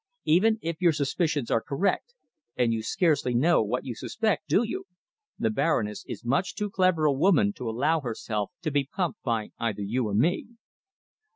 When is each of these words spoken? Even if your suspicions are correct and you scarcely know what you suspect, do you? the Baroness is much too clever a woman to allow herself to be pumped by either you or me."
Even 0.25 0.57
if 0.63 0.81
your 0.81 0.93
suspicions 0.93 1.51
are 1.51 1.61
correct 1.61 2.15
and 2.55 2.73
you 2.73 2.81
scarcely 2.81 3.35
know 3.35 3.61
what 3.61 3.85
you 3.85 3.93
suspect, 3.93 4.47
do 4.47 4.63
you? 4.63 4.85
the 5.37 5.51
Baroness 5.51 6.03
is 6.07 6.25
much 6.25 6.55
too 6.55 6.71
clever 6.71 7.05
a 7.05 7.13
woman 7.13 7.53
to 7.53 7.69
allow 7.69 7.99
herself 7.99 8.51
to 8.63 8.71
be 8.71 8.89
pumped 8.91 9.21
by 9.21 9.51
either 9.59 9.83
you 9.83 10.07
or 10.07 10.15
me." 10.15 10.47